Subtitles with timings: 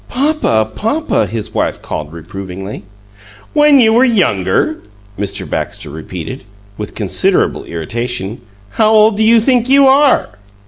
[0.09, 2.85] "Papa, papa!" his wife called, reprovingly.
[3.53, 4.81] "When you were younger!"
[5.15, 5.47] Mr.
[5.47, 6.43] Baxter repeated,
[6.75, 8.41] with considerable irritation.
[8.81, 10.29] "How old d' you think you are?"